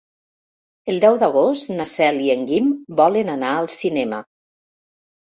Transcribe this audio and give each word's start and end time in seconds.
El 0.93 0.95
deu 1.01 1.17
d'agost 1.23 1.67
na 1.75 1.85
Cel 1.91 2.17
i 2.27 2.31
en 2.35 2.45
Guim 2.51 2.71
volen 3.01 3.29
anar 3.33 3.51
al 3.59 3.69
cinema. 3.75 4.23